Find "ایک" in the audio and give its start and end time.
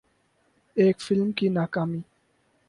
0.77-1.01